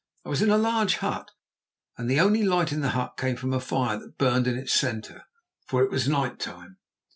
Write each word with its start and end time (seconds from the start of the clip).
I 0.25 0.29
was 0.29 0.41
in 0.41 0.49
a 0.49 0.57
large 0.57 0.95
hut, 0.95 1.29
and 1.95 2.09
the 2.09 2.19
only 2.19 2.41
light 2.41 2.71
in 2.71 2.79
the 2.81 2.89
hut 2.97 3.17
came 3.19 3.35
from 3.35 3.53
a 3.53 3.59
fire 3.59 3.99
that 3.99 4.17
burned 4.17 4.47
in 4.47 4.57
its 4.57 4.73
centre, 4.73 5.25
for 5.67 5.83
it 5.83 5.91
was 5.91 6.09
night 6.09 6.39
time. 6.39 6.77